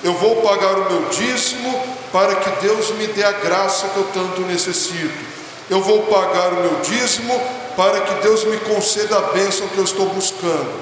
Eu 0.02 0.14
vou 0.14 0.36
pagar 0.36 0.74
o 0.78 0.90
meu 0.90 1.08
dízimo 1.10 1.84
para 2.12 2.36
que 2.36 2.50
Deus 2.62 2.90
me 2.92 3.06
dê 3.08 3.22
a 3.22 3.32
graça 3.32 3.88
que 3.88 3.96
eu 3.96 4.04
tanto 4.12 4.40
necessito. 4.42 5.30
Eu 5.68 5.80
vou 5.80 6.02
pagar 6.02 6.52
o 6.52 6.56
meu 6.56 6.80
dízimo 6.80 7.40
para 7.76 8.00
que 8.00 8.14
Deus 8.22 8.44
me 8.44 8.56
conceda 8.58 9.18
a 9.18 9.20
bênção 9.32 9.68
que 9.68 9.78
eu 9.78 9.84
estou 9.84 10.08
buscando. 10.08 10.72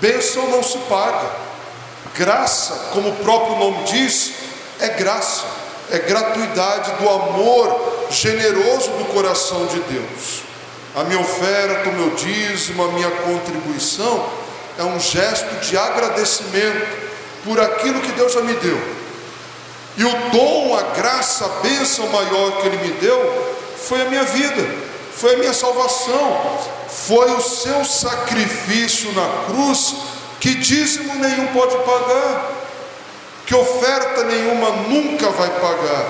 Bênção 0.00 0.48
não 0.48 0.62
se 0.62 0.78
paga. 0.78 1.30
Graça, 2.16 2.90
como 2.92 3.10
o 3.10 3.16
próprio 3.16 3.58
nome 3.58 3.84
diz, 3.84 4.32
é 4.80 4.88
graça, 4.88 5.44
é 5.90 5.98
gratuidade 5.98 6.92
do 7.02 7.08
amor 7.08 8.06
generoso 8.10 8.90
do 8.92 9.04
coração 9.12 9.66
de 9.66 9.80
Deus. 9.80 10.42
A 10.94 11.04
minha 11.04 11.20
oferta, 11.20 11.88
o 11.88 11.92
meu 11.92 12.10
dízimo, 12.10 12.84
a 12.84 12.88
minha 12.92 13.10
contribuição 13.10 14.26
é 14.78 14.82
um 14.84 14.98
gesto 14.98 15.54
de 15.66 15.76
agradecimento 15.76 17.04
por 17.44 17.60
aquilo 17.60 18.00
que 18.00 18.12
Deus 18.12 18.32
já 18.32 18.40
me 18.40 18.54
deu. 18.54 18.80
E 19.96 20.04
o 20.04 20.30
dom, 20.30 20.76
a 20.76 20.82
graça, 20.96 21.44
a 21.44 21.48
bênção 21.60 22.08
maior 22.08 22.60
que 22.60 22.66
Ele 22.66 22.78
me 22.78 22.92
deu 22.94 23.56
foi 23.76 24.02
a 24.02 24.06
minha 24.06 24.24
vida, 24.24 24.66
foi 25.14 25.34
a 25.34 25.38
minha 25.38 25.52
salvação, 25.52 26.58
foi 26.88 27.30
o 27.32 27.40
seu 27.40 27.84
sacrifício 27.84 29.12
na 29.12 29.46
cruz 29.46 29.94
que 30.40 30.54
dízimo 30.56 31.14
nenhum 31.14 31.46
pode 31.48 31.76
pagar, 31.78 32.63
que 33.46 33.54
oferta 33.54 34.24
nenhuma 34.24 34.70
nunca 34.88 35.28
vai 35.30 35.50
pagar. 35.60 36.06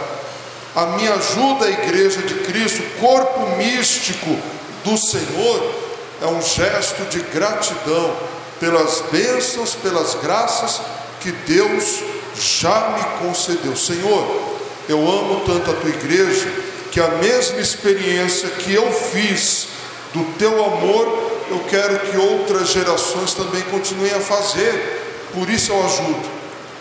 A 0.75 0.87
minha 0.97 1.15
ajuda 1.15 1.67
à 1.67 1.71
igreja 1.71 2.23
de 2.23 2.35
Cristo, 2.35 2.83
corpo 3.01 3.57
místico 3.57 4.37
do 4.85 4.97
Senhor 4.97 5.85
é 6.23 6.27
um 6.27 6.41
gesto 6.41 7.05
de 7.05 7.21
gratidão 7.21 8.17
pelas 8.59 9.03
bênçãos, 9.11 9.75
pelas 9.75 10.15
graças 10.15 10.81
que 11.21 11.31
Deus 11.31 12.03
já 12.35 12.91
me 12.91 13.27
concedeu. 13.27 13.77
Senhor, 13.77 14.55
eu 14.89 14.99
amo 14.99 15.43
tanto 15.47 15.71
a 15.71 15.75
tua 15.75 15.91
igreja 15.91 16.51
que 16.91 17.01
a 17.01 17.09
mesma 17.09 17.61
experiência 17.61 18.49
que 18.51 18.73
eu 18.73 18.91
fiz 18.93 19.69
do 20.13 20.25
teu 20.39 20.65
amor, 20.65 21.33
eu 21.51 21.61
quero 21.69 21.99
que 22.01 22.17
outras 22.17 22.69
gerações 22.69 23.35
também 23.35 23.63
continuem 23.63 24.13
a 24.15 24.21
fazer. 24.21 25.03
Por 25.35 25.51
isso 25.51 25.73
eu 25.73 25.85
ajudo, 25.85 26.29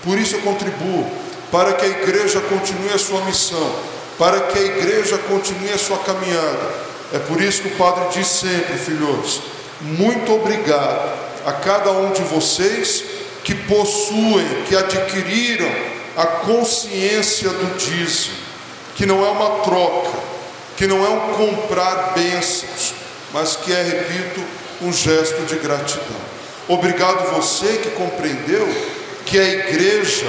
por 0.04 0.18
isso 0.18 0.36
eu 0.36 0.42
contribuo, 0.42 1.10
para 1.52 1.74
que 1.74 1.86
a 1.86 1.90
igreja 1.90 2.42
continue 2.42 2.94
a 2.94 2.98
sua 2.98 3.22
missão, 3.22 3.76
para 4.18 4.42
que 4.42 4.58
a 4.58 4.62
igreja 4.62 5.18
continue 5.18 5.72
a 5.72 5.78
sua 5.78 5.98
caminhada 6.00 6.84
é 7.14 7.20
por 7.20 7.40
isso 7.40 7.62
que 7.62 7.68
o 7.68 7.78
Padre 7.78 8.06
diz 8.12 8.26
sempre, 8.26 8.76
filhos, 8.76 9.40
muito 9.82 10.34
obrigado 10.34 11.14
a 11.46 11.54
cada 11.54 11.92
um 11.92 12.12
de 12.12 12.24
vocês 12.24 13.04
que 13.44 13.54
possuem, 13.54 14.64
que 14.68 14.76
adquiriram 14.76 15.72
a 16.18 16.26
consciência 16.26 17.50
do 17.50 17.78
dízimo, 17.78 18.36
que 18.96 19.06
não 19.06 19.24
é 19.24 19.30
uma 19.30 19.60
troca, 19.64 20.18
que 20.76 20.88
não 20.88 21.06
é 21.06 21.10
um 21.10 21.34
comprar 21.34 22.14
bênçãos, 22.16 22.96
mas 23.32 23.58
que 23.58 23.72
é, 23.72 23.84
repito, 23.84 24.44
um 24.82 24.92
gesto 24.92 25.46
de 25.46 25.58
gratidão. 25.58 26.34
Obrigado 26.68 27.32
você 27.36 27.78
que 27.78 27.92
compreendeu 27.92 28.68
que 29.26 29.40
a 29.40 29.44
igreja 29.44 30.28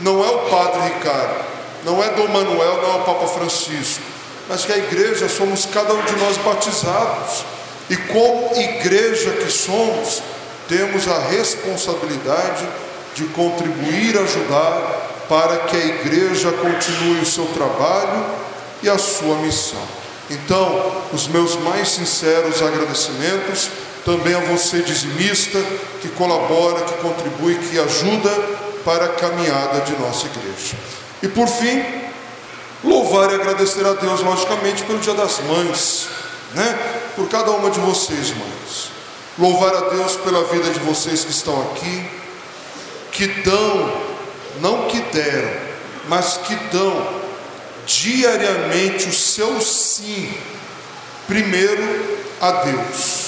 não 0.00 0.24
é 0.24 0.28
o 0.28 0.38
Padre 0.50 0.94
Ricardo, 0.94 1.44
não 1.84 2.02
é 2.02 2.10
Dom 2.10 2.28
Manuel, 2.28 2.82
não 2.82 2.92
é 2.92 2.96
o 2.96 3.04
Papa 3.04 3.26
Francisco 3.28 4.16
mas 4.48 4.64
que 4.64 4.72
a 4.72 4.78
igreja 4.78 5.28
somos 5.28 5.66
cada 5.66 5.92
um 5.92 6.02
de 6.02 6.16
nós 6.16 6.36
batizados. 6.38 7.44
E 7.88 7.96
como 7.96 8.50
igreja 8.56 9.30
que 9.32 9.50
somos, 9.50 10.22
temos 10.68 11.06
a 11.08 11.18
responsabilidade 11.18 12.66
de 13.14 13.24
contribuir, 13.26 14.18
ajudar 14.18 15.24
para 15.28 15.58
que 15.58 15.76
a 15.76 15.84
igreja 15.84 16.52
continue 16.52 17.20
o 17.20 17.26
seu 17.26 17.46
trabalho 17.46 18.24
e 18.82 18.88
a 18.88 18.98
sua 18.98 19.36
missão. 19.36 19.82
Então, 20.30 21.02
os 21.12 21.28
meus 21.28 21.56
mais 21.56 21.88
sinceros 21.88 22.60
agradecimentos 22.60 23.70
também 24.06 24.34
a 24.34 24.40
você 24.40 24.80
dizimista 24.80 25.62
que 26.00 26.08
colabora, 26.08 26.82
que 26.84 26.94
contribui, 27.02 27.56
que 27.56 27.78
ajuda 27.78 28.30
para 28.82 29.04
a 29.04 29.08
caminhada 29.10 29.80
de 29.80 29.92
nossa 30.00 30.26
igreja. 30.26 30.76
E 31.22 31.28
por 31.28 31.46
fim, 31.46 32.06
Louvar 32.84 33.32
e 33.32 33.34
agradecer 33.34 33.84
a 33.84 33.94
Deus, 33.94 34.20
logicamente, 34.20 34.84
pelo 34.84 35.00
Dia 35.00 35.14
das 35.14 35.40
Mães, 35.40 36.08
né? 36.54 36.78
Por 37.16 37.28
cada 37.28 37.50
uma 37.50 37.68
de 37.68 37.80
vocês, 37.80 38.30
mães. 38.30 38.90
Louvar 39.36 39.74
a 39.74 39.88
Deus 39.88 40.16
pela 40.16 40.44
vida 40.44 40.70
de 40.70 40.78
vocês 40.80 41.24
que 41.24 41.30
estão 41.30 41.60
aqui, 41.62 42.08
que 43.10 43.26
dão, 43.42 44.02
não 44.60 44.86
que 44.86 45.00
deram, 45.12 45.50
mas 46.08 46.36
que 46.36 46.54
dão 46.70 47.24
diariamente 47.86 49.08
o 49.08 49.12
seu 49.12 49.60
sim, 49.60 50.32
primeiro 51.26 52.18
a 52.40 52.50
Deus. 52.52 53.25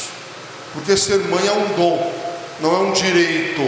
Porque 0.75 0.97
ser 0.97 1.19
mãe 1.19 1.47
é 1.47 1.53
um 1.53 1.75
dom, 1.75 2.13
não 2.61 2.75
é 2.75 2.79
um 2.79 2.93
direito, 2.93 3.63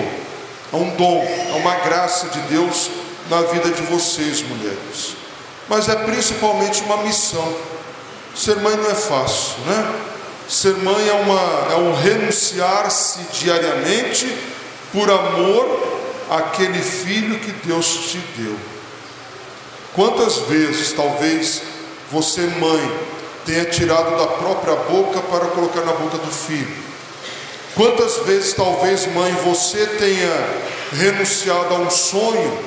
é 0.73 0.77
um 0.77 0.91
dom, 0.97 1.25
é 1.51 1.57
uma 1.57 1.77
graça 1.77 2.29
de 2.29 2.41
Deus 2.43 2.91
na 3.29 3.43
vida 3.43 3.71
de 3.71 3.83
vocês, 3.83 4.43
mulheres 4.43 5.21
mas 5.71 5.89
é 5.89 5.95
principalmente 5.95 6.83
uma 6.83 6.97
missão. 7.05 7.57
Ser 8.35 8.57
mãe 8.57 8.77
não 8.77 8.91
é 8.91 8.95
fácil, 8.95 9.55
né? 9.65 9.95
Ser 10.49 10.75
mãe 10.79 11.09
é, 11.09 11.13
uma, 11.13 11.73
é 11.73 11.77
um 11.77 11.95
renunciar-se 11.95 13.21
diariamente 13.33 14.37
por 14.93 15.09
amor 15.09 16.01
àquele 16.29 16.83
filho 16.83 17.39
que 17.39 17.53
Deus 17.65 17.87
te 17.87 18.19
deu. 18.37 18.57
Quantas 19.95 20.39
vezes, 20.39 20.93
talvez, 20.93 21.63
você, 22.11 22.41
mãe, 22.41 22.99
tenha 23.47 23.65
tirado 23.67 24.19
da 24.19 24.27
própria 24.27 24.75
boca 24.75 25.21
para 25.21 25.47
colocar 25.47 25.83
na 25.83 25.93
boca 25.93 26.19
do 26.19 26.33
filho? 26.33 26.90
Quantas 27.81 28.19
vezes, 28.27 28.53
talvez, 28.53 29.07
mãe, 29.07 29.33
você 29.43 29.87
tenha 29.87 30.31
renunciado 30.93 31.75
a 31.75 31.79
um 31.79 31.89
sonho, 31.89 32.59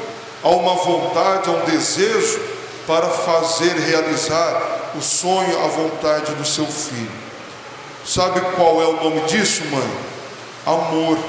a 0.41 0.49
uma 0.49 0.73
vontade, 0.73 1.51
a 1.51 1.51
um 1.51 1.65
desejo, 1.65 2.41
para 2.87 3.07
fazer 3.09 3.75
realizar 3.75 4.89
o 4.95 5.01
sonho, 5.03 5.63
a 5.63 5.67
vontade 5.67 6.33
do 6.33 6.43
seu 6.43 6.65
filho. 6.65 7.11
Sabe 8.03 8.41
qual 8.55 8.81
é 8.81 8.87
o 8.87 9.03
nome 9.03 9.21
disso, 9.27 9.61
mãe? 9.65 9.87
Amor. 10.65 11.19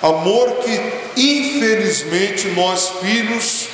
Amor 0.00 0.52
que, 0.58 1.20
infelizmente, 1.20 2.46
nós 2.50 2.92
filhos, 3.00 3.66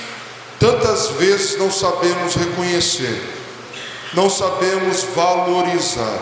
tantas 0.58 1.08
vezes 1.08 1.58
não 1.58 1.70
sabemos 1.70 2.34
reconhecer, 2.34 3.22
não 4.14 4.30
sabemos 4.30 5.02
valorizar. 5.14 6.18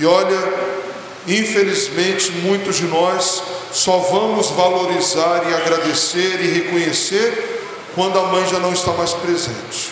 E 0.00 0.06
olha, 0.06 0.77
infelizmente, 1.26 2.30
muitos 2.32 2.76
de 2.76 2.84
nós 2.84 3.42
só 3.72 3.98
vamos 3.98 4.50
valorizar 4.50 5.42
e 5.48 5.54
agradecer 5.54 6.40
e 6.40 6.46
reconhecer 6.46 7.58
quando 7.94 8.18
a 8.18 8.22
mãe 8.24 8.46
já 8.48 8.58
não 8.58 8.72
está 8.72 8.92
mais 8.92 9.12
presente, 9.12 9.90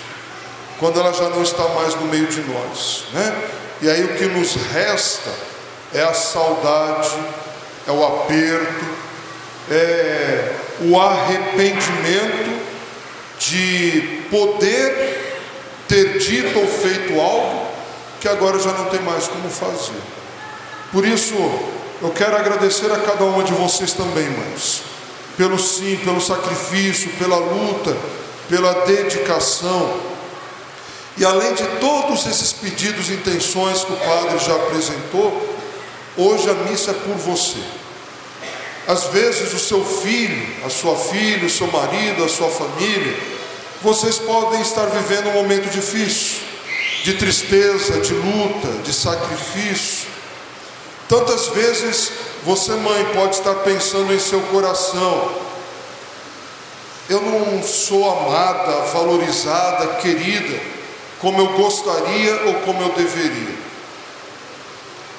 quando 0.78 1.00
ela 1.00 1.12
já 1.12 1.28
não 1.28 1.42
está 1.42 1.66
mais 1.68 1.94
no 1.94 2.06
meio 2.06 2.26
de 2.26 2.40
nós, 2.42 3.04
né? 3.12 3.36
E 3.82 3.90
aí 3.90 4.04
o 4.04 4.14
que 4.16 4.24
nos 4.26 4.54
resta 4.72 5.30
é 5.92 6.02
a 6.02 6.14
saudade, 6.14 7.10
é 7.86 7.90
o 7.90 8.04
aperto, 8.04 8.84
é 9.70 10.52
o 10.80 10.98
arrependimento 11.00 12.66
de 13.38 14.22
poder 14.30 15.42
ter 15.88 16.18
dito 16.18 16.58
ou 16.58 16.66
feito 16.66 17.20
algo 17.20 17.66
que 18.20 18.28
agora 18.28 18.58
já 18.58 18.72
não 18.72 18.86
tem 18.86 19.00
mais 19.00 19.28
como 19.28 19.48
fazer. 19.48 20.00
Por 20.92 21.06
isso, 21.06 21.34
eu 22.02 22.10
quero 22.10 22.36
agradecer 22.36 22.90
a 22.92 22.98
cada 22.98 23.24
uma 23.24 23.42
de 23.42 23.52
vocês 23.52 23.92
também, 23.92 24.28
mães 24.30 24.96
pelo 25.36 25.58
sim, 25.58 25.96
pelo 26.02 26.20
sacrifício, 26.20 27.10
pela 27.18 27.36
luta, 27.36 27.96
pela 28.48 28.86
dedicação. 28.86 30.00
E 31.16 31.24
além 31.24 31.54
de 31.54 31.64
todos 31.78 32.26
esses 32.26 32.52
pedidos 32.52 33.08
e 33.08 33.14
intenções 33.14 33.84
que 33.84 33.92
o 33.92 33.96
Padre 33.96 34.38
já 34.38 34.54
apresentou, 34.54 35.56
hoje 36.16 36.48
a 36.50 36.54
missa 36.54 36.90
é 36.90 36.94
por 36.94 37.16
você. 37.16 37.58
Às 38.86 39.04
vezes 39.04 39.52
o 39.52 39.58
seu 39.58 39.84
filho, 39.84 40.46
a 40.64 40.70
sua 40.70 40.96
filha, 40.96 41.46
o 41.46 41.50
seu 41.50 41.66
marido, 41.68 42.24
a 42.24 42.28
sua 42.28 42.48
família, 42.48 43.16
vocês 43.82 44.18
podem 44.18 44.60
estar 44.60 44.86
vivendo 44.86 45.28
um 45.28 45.34
momento 45.34 45.70
difícil, 45.70 46.40
de 47.02 47.14
tristeza, 47.14 48.00
de 48.00 48.14
luta, 48.14 48.68
de 48.82 48.92
sacrifício. 48.92 49.95
Tantas 51.08 51.48
vezes 51.48 52.12
você, 52.44 52.72
mãe, 52.72 53.04
pode 53.14 53.36
estar 53.36 53.54
pensando 53.56 54.12
em 54.12 54.18
seu 54.18 54.40
coração: 54.42 55.30
eu 57.08 57.20
não 57.20 57.62
sou 57.62 58.10
amada, 58.10 58.86
valorizada, 58.92 59.94
querida, 60.00 60.60
como 61.20 61.40
eu 61.40 61.52
gostaria 61.52 62.46
ou 62.46 62.54
como 62.60 62.82
eu 62.82 62.88
deveria. 62.90 63.54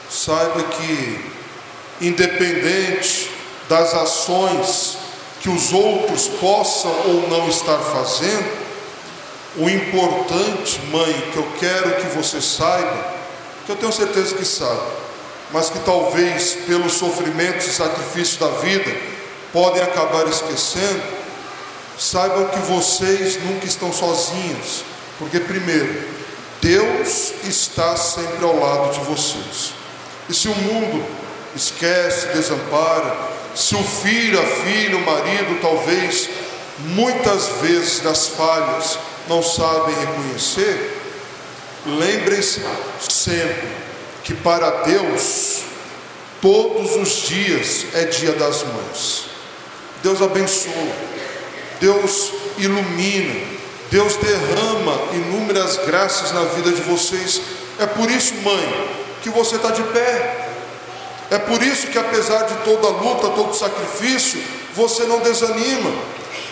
Saiba 0.10 0.64
que, 0.64 1.32
independente 2.02 3.32
das 3.70 3.94
ações 3.94 4.98
que 5.42 5.50
os 5.50 5.72
outros 5.72 6.28
possam 6.28 6.92
ou 7.06 7.30
não 7.30 7.48
estar 7.48 7.78
fazendo, 7.78 8.68
o 9.58 9.70
importante, 9.70 10.80
mãe, 10.92 11.14
que 11.32 11.38
eu 11.38 11.48
quero 11.60 11.96
que 11.96 12.08
você 12.16 12.42
saiba, 12.42 13.16
que 13.66 13.72
eu 13.72 13.76
tenho 13.76 13.92
certeza 13.92 14.36
que 14.36 14.46
sabe, 14.46 14.82
mas 15.52 15.70
que 15.70 15.80
talvez 15.80 16.58
pelos 16.68 16.94
sofrimentos 16.94 17.68
e 17.68 17.74
sacrifícios 17.74 18.38
da 18.38 18.50
vida 18.60 18.94
podem 19.54 19.82
acabar 19.82 20.28
esquecendo, 20.28 21.02
saibam 21.98 22.48
que 22.48 22.60
vocês 22.60 23.42
nunca 23.44 23.66
estão 23.66 23.92
sozinhos, 23.94 24.84
porque 25.18 25.40
primeiro, 25.40 26.04
Deus 26.62 27.34
está 27.44 27.96
sempre 27.96 28.44
ao 28.44 28.60
lado 28.60 28.94
de 28.94 29.00
vocês. 29.02 29.74
E 30.30 30.34
se 30.34 30.48
o 30.48 30.56
mundo 30.56 31.06
esquece, 31.56 32.28
desampara, 32.28 33.16
se 33.56 33.76
o 33.76 33.84
filho, 33.84 34.40
a 34.40 34.46
filha, 34.46 34.98
o 34.98 35.06
marido, 35.06 35.62
talvez, 35.62 36.30
muitas 36.80 37.48
vezes 37.62 38.02
das 38.02 38.28
falhas, 38.28 39.00
não 39.28 39.42
sabem 39.42 39.96
reconhecer, 39.96 41.02
lembrem-se 41.86 42.62
sempre 43.10 43.87
que 44.28 44.34
para 44.34 44.70
Deus 44.84 45.62
todos 46.42 46.98
os 46.98 47.28
dias 47.30 47.86
é 47.94 48.04
dia 48.04 48.34
das 48.34 48.62
mães. 48.64 49.28
Deus 50.04 50.22
abençoa, 50.22 50.92
Deus 51.80 52.34
ilumina, 52.58 53.40
Deus 53.90 54.18
derrama 54.18 55.00
inúmeras 55.14 55.80
graças 55.86 56.34
na 56.34 56.42
vida 56.42 56.74
de 56.74 56.82
vocês. 56.82 57.42
É 57.80 57.86
por 57.86 58.12
isso, 58.12 58.34
mãe, 58.44 58.90
que 59.24 59.30
você 59.30 59.56
está 59.56 59.72
de 59.72 59.84
pé. 59.84 60.50
É 61.32 61.38
por 61.38 61.64
isso 61.64 61.88
que, 61.88 61.98
apesar 61.98 62.44
de 62.48 62.56
toda 62.66 62.90
luta, 62.90 63.30
todo 63.30 63.54
sacrifício, 63.54 64.44
você 64.76 65.06
não 65.06 65.20
desanima 65.20 65.90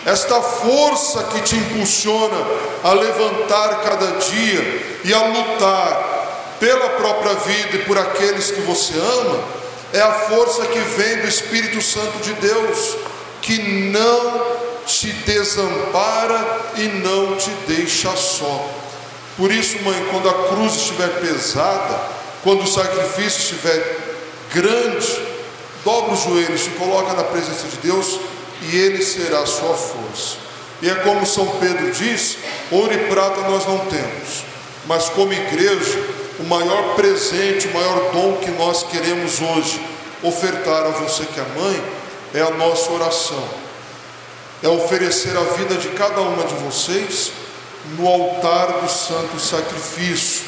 esta 0.06 0.40
força 0.40 1.24
que 1.24 1.42
te 1.42 1.56
impulsiona 1.56 2.38
a 2.82 2.92
levantar 2.94 3.82
cada 3.82 4.12
dia 4.18 5.00
e 5.04 5.12
a 5.12 5.26
lutar 5.26 6.05
pela 6.58 6.90
própria 6.90 7.34
vida 7.34 7.76
e 7.76 7.84
por 7.84 7.98
aqueles 7.98 8.50
que 8.50 8.60
você 8.60 8.94
ama, 8.94 9.44
é 9.92 10.00
a 10.00 10.12
força 10.12 10.66
que 10.66 10.78
vem 10.78 11.18
do 11.18 11.28
Espírito 11.28 11.80
Santo 11.80 12.18
de 12.18 12.32
Deus, 12.34 12.96
que 13.40 13.90
não 13.90 14.56
te 14.86 15.12
desampara 15.12 16.72
e 16.76 16.82
não 16.88 17.36
te 17.36 17.50
deixa 17.66 18.14
só. 18.16 18.68
Por 19.36 19.50
isso, 19.50 19.78
mãe, 19.82 20.06
quando 20.10 20.28
a 20.28 20.48
cruz 20.48 20.74
estiver 20.74 21.20
pesada, 21.20 22.00
quando 22.42 22.62
o 22.62 22.66
sacrifício 22.66 23.40
estiver 23.40 23.98
grande, 24.52 25.20
dobra 25.84 26.14
os 26.14 26.22
joelhos, 26.22 26.62
se 26.62 26.70
coloca 26.70 27.12
na 27.12 27.24
presença 27.24 27.66
de 27.66 27.76
Deus 27.78 28.18
e 28.62 28.76
Ele 28.76 29.02
será 29.04 29.40
a 29.40 29.46
sua 29.46 29.74
força. 29.74 30.36
E 30.80 30.88
é 30.88 30.94
como 30.96 31.26
São 31.26 31.46
Pedro 31.58 31.90
diz: 31.90 32.38
ouro 32.70 32.92
e 32.92 32.98
prata 33.08 33.42
nós 33.42 33.66
não 33.66 33.78
temos, 33.86 34.44
mas 34.86 35.08
como 35.10 35.32
igreja, 35.32 35.98
o 36.38 36.44
maior 36.44 36.94
presente, 36.94 37.68
o 37.68 37.74
maior 37.74 38.12
dom 38.12 38.36
que 38.36 38.50
nós 38.50 38.82
queremos 38.84 39.40
hoje 39.40 39.80
ofertar 40.22 40.84
a 40.86 40.90
você 40.90 41.24
que 41.24 41.40
é 41.40 41.44
mãe 41.60 41.82
é 42.34 42.40
a 42.42 42.50
nossa 42.50 42.90
oração, 42.90 43.42
é 44.62 44.68
oferecer 44.68 45.36
a 45.36 45.42
vida 45.56 45.76
de 45.76 45.88
cada 45.90 46.20
uma 46.20 46.44
de 46.44 46.54
vocês 46.56 47.32
no 47.96 48.06
altar 48.06 48.80
do 48.80 48.88
santo 48.88 49.38
sacrifício, 49.38 50.44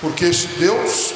porque 0.00 0.24
este 0.24 0.46
Deus, 0.48 1.12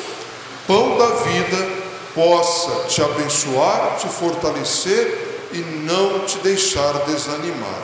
pão 0.67 0.99
da 0.99 1.07
vida, 1.07 1.69
possa 2.15 2.87
te 2.89 3.03
abençoar, 3.03 3.97
te 3.99 4.09
fortalecer 4.09 5.49
e 5.53 5.59
não 5.59 6.21
te 6.21 6.39
deixar 6.39 6.93
desanimar. 7.07 7.83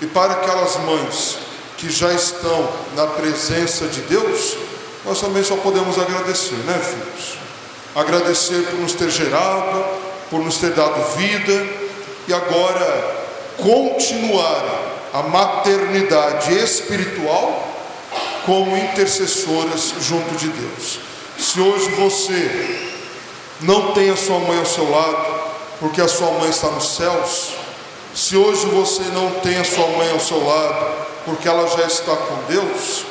E 0.00 0.06
para 0.06 0.34
aquelas 0.34 0.76
mães 0.84 1.38
que 1.78 1.90
já 1.90 2.12
estão 2.12 2.68
na 2.94 3.06
presença 3.06 3.86
de 3.86 4.02
Deus, 4.02 4.56
nós 5.06 5.20
também 5.20 5.44
só 5.44 5.56
podemos 5.56 5.96
agradecer, 5.98 6.56
né, 6.66 6.78
filhos? 6.82 7.38
Agradecer 7.94 8.66
por 8.66 8.80
nos 8.80 8.92
ter 8.92 9.08
gerado, 9.08 9.84
por 10.28 10.40
nos 10.40 10.58
ter 10.58 10.72
dado 10.72 11.16
vida 11.16 11.66
e 12.26 12.34
agora 12.34 13.26
continuar 13.56 14.64
a 15.14 15.22
maternidade 15.22 16.58
espiritual 16.58 17.66
como 18.44 18.76
intercessoras 18.76 19.94
junto 20.00 20.34
de 20.34 20.48
Deus. 20.48 20.98
Se 21.38 21.60
hoje 21.60 21.88
você 21.90 22.90
não 23.60 23.92
tem 23.92 24.10
a 24.10 24.16
sua 24.16 24.40
mãe 24.40 24.58
ao 24.58 24.66
seu 24.66 24.90
lado, 24.90 25.40
porque 25.80 26.00
a 26.00 26.08
sua 26.08 26.32
mãe 26.32 26.50
está 26.50 26.68
nos 26.68 26.96
céus, 26.96 27.54
se 28.14 28.36
hoje 28.36 28.66
você 28.66 29.02
não 29.14 29.30
tem 29.40 29.56
a 29.56 29.64
sua 29.64 29.86
mãe 29.88 30.10
ao 30.10 30.20
seu 30.20 30.44
lado, 30.44 31.06
porque 31.24 31.48
ela 31.48 31.66
já 31.76 31.86
está 31.86 32.14
com 32.14 32.52
Deus, 32.52 33.05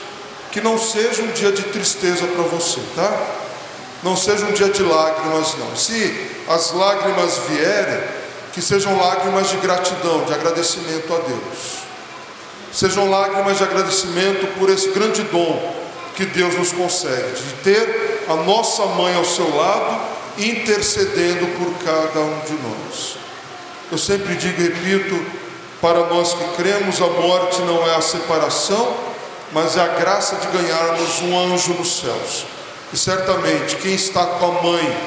que 0.56 0.62
não 0.62 0.78
seja 0.78 1.22
um 1.22 1.32
dia 1.34 1.52
de 1.52 1.64
tristeza 1.64 2.26
para 2.28 2.44
você, 2.44 2.80
tá? 2.96 3.12
Não 4.02 4.16
seja 4.16 4.46
um 4.46 4.54
dia 4.54 4.70
de 4.70 4.84
lágrimas, 4.84 5.54
não. 5.60 5.76
Se 5.76 6.30
as 6.48 6.72
lágrimas 6.72 7.40
vierem, 7.50 8.02
que 8.54 8.62
sejam 8.62 8.98
lágrimas 8.98 9.50
de 9.50 9.58
gratidão, 9.58 10.24
de 10.24 10.34
agradecimento 10.34 11.14
a 11.14 11.18
Deus. 11.18 11.80
Sejam 12.72 13.10
lágrimas 13.10 13.58
de 13.58 13.66
agradecimento 13.66 14.58
por 14.58 14.70
esse 14.70 14.92
grande 14.92 15.24
dom 15.24 15.76
que 16.16 16.26
Deus 16.26 16.56
nos 16.56 16.72
concede, 16.72 17.34
de 17.34 17.54
ter 17.62 18.24
a 18.30 18.36
nossa 18.36 18.86
mãe 18.86 19.14
ao 19.14 19.26
seu 19.26 19.54
lado 19.54 20.04
intercedendo 20.38 21.48
por 21.60 21.84
cada 21.84 22.22
um 22.22 22.40
de 22.46 22.54
nós. 22.54 23.18
Eu 23.92 23.98
sempre 23.98 24.36
digo 24.36 24.62
e 24.62 24.70
repito, 24.70 25.22
para 25.82 26.06
nós 26.06 26.34
que 26.34 26.48
cremos, 26.56 27.02
a 27.02 27.08
morte 27.08 27.62
não 27.64 27.86
é 27.86 27.96
a 27.96 28.02
separação, 28.02 29.15
mas 29.52 29.78
é 29.78 29.82
a 29.82 29.88
graça 29.88 30.36
de 30.38 30.48
ganharmos 30.48 31.22
um 31.22 31.54
anjo 31.54 31.74
nos 31.74 32.00
céus. 32.00 32.46
E 32.94 32.98
certamente 32.98 33.76
quem 33.78 33.94
está 33.94 34.26
com 34.26 34.46
a 34.46 34.62
mãe 34.62 34.98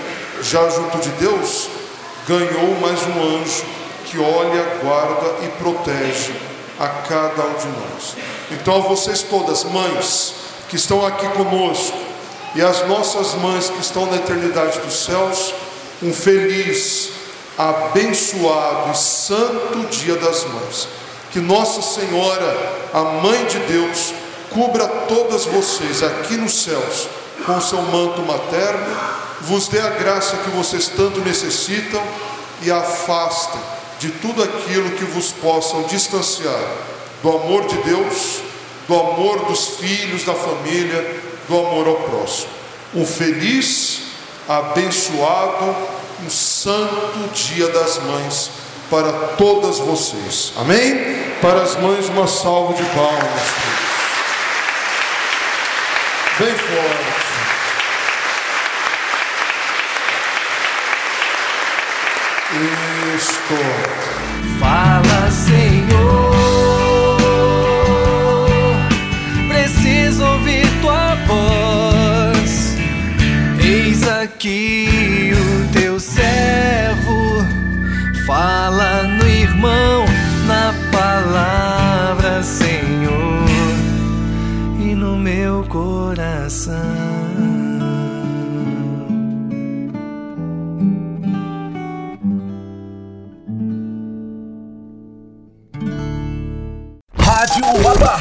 já 0.42 0.68
junto 0.70 0.98
de 0.98 1.10
Deus, 1.10 1.68
ganhou 2.26 2.78
mais 2.80 3.00
um 3.02 3.40
anjo 3.40 3.64
que 4.06 4.18
olha, 4.18 4.62
guarda 4.82 5.44
e 5.44 5.48
protege 5.62 6.32
a 6.78 6.88
cada 6.88 7.42
um 7.42 7.54
de 7.54 7.66
nós. 7.66 8.16
Então, 8.50 8.76
a 8.76 8.80
vocês 8.80 9.22
todas, 9.22 9.64
mães, 9.64 10.34
que 10.68 10.76
estão 10.76 11.04
aqui 11.04 11.26
conosco, 11.30 11.96
e 12.54 12.62
as 12.62 12.86
nossas 12.88 13.34
mães 13.34 13.68
que 13.68 13.80
estão 13.80 14.06
na 14.06 14.16
eternidade 14.16 14.78
dos 14.80 15.04
céus, 15.04 15.54
um 16.02 16.12
feliz, 16.12 17.10
abençoado 17.56 18.92
e 18.92 18.96
santo 18.96 19.86
Dia 19.90 20.16
das 20.16 20.44
Mães. 20.44 20.88
Que 21.30 21.40
Nossa 21.40 21.82
Senhora, 21.82 22.72
a 22.94 23.02
Mãe 23.22 23.44
de 23.46 23.58
Deus, 23.60 24.14
cubra 24.50 24.86
todas 25.08 25.44
vocês 25.44 26.02
aqui 26.02 26.36
nos 26.36 26.62
céus 26.62 27.08
com 27.44 27.56
o 27.56 27.62
seu 27.62 27.80
manto 27.82 28.22
materno, 28.22 28.96
vos 29.42 29.68
dê 29.68 29.80
a 29.80 29.90
graça 29.90 30.36
que 30.38 30.50
vocês 30.50 30.88
tanto 30.88 31.20
necessitam 31.20 32.02
e 32.62 32.70
afastem 32.70 33.60
de 33.98 34.10
tudo 34.10 34.42
aquilo 34.42 34.90
que 34.90 35.04
vos 35.04 35.32
possam 35.32 35.82
distanciar 35.84 36.60
do 37.22 37.30
amor 37.30 37.66
de 37.66 37.76
Deus, 37.78 38.40
do 38.86 38.94
amor 38.94 39.46
dos 39.46 39.76
filhos, 39.78 40.24
da 40.24 40.34
família 40.34 41.20
do 41.48 41.58
amor 41.58 41.88
ao 41.88 41.96
próximo. 41.96 42.50
Um 42.94 43.06
feliz, 43.06 44.00
abençoado, 44.48 45.74
um 46.24 46.30
santo 46.30 47.28
Dia 47.32 47.68
das 47.68 47.98
Mães 47.98 48.50
para 48.90 49.12
todas 49.36 49.78
vocês. 49.78 50.52
Amém? 50.56 51.16
Para 51.40 51.62
as 51.62 51.76
mães, 51.76 52.08
uma 52.08 52.26
salva 52.26 52.74
de 52.74 52.82
palmas. 52.90 53.77
Bem 56.38 56.54
forte. 56.54 57.28
Isto. 63.16 63.54
Fala, 64.60 65.30
Senhor. 65.32 65.67